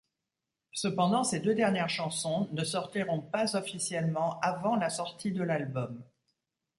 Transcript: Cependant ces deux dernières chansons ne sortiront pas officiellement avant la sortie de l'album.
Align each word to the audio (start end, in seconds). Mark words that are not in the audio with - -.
Cependant 0.73 1.23
ces 1.23 1.41
deux 1.41 1.53
dernières 1.53 1.91
chansons 1.91 2.49
ne 2.53 2.63
sortiront 2.63 3.21
pas 3.21 3.55
officiellement 3.55 4.39
avant 4.39 4.75
la 4.75 4.89
sortie 4.89 5.31
de 5.31 5.43
l'album. 5.43 6.03